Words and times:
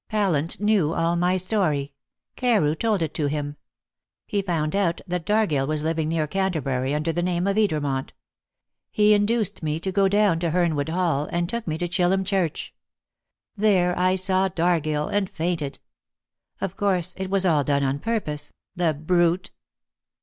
Pallant 0.09 0.59
knew 0.59 0.95
all 0.95 1.15
my 1.15 1.37
story. 1.37 1.93
Carew 2.35 2.73
told 2.73 3.03
it 3.03 3.13
to 3.13 3.27
him. 3.27 3.55
He 4.25 4.41
found 4.41 4.75
out 4.75 4.99
that 5.05 5.27
Dargill 5.27 5.67
was 5.67 5.83
living 5.83 6.09
near 6.09 6.25
Canterbury 6.25 6.95
under 6.95 7.13
the 7.13 7.21
name 7.21 7.45
of 7.45 7.55
Edermont. 7.55 8.09
He 8.89 9.13
induced 9.13 9.61
me 9.61 9.79
to 9.79 9.91
go 9.91 10.07
down 10.07 10.39
to 10.39 10.49
Hernwood 10.49 10.89
Hall, 10.89 11.29
and 11.31 11.47
took 11.47 11.67
me 11.67 11.77
to 11.77 11.87
Chillum 11.87 12.25
Church. 12.25 12.73
There 13.55 13.95
I 13.95 14.15
saw 14.15 14.47
Dargill, 14.47 15.07
and 15.07 15.29
fainted. 15.29 15.77
Of 16.59 16.75
course, 16.75 17.13
it 17.15 17.29
was 17.29 17.45
all 17.45 17.63
done 17.63 17.83
on 17.83 17.99
purpose 17.99 18.51
the 18.75 18.95
brute!" 18.95 19.51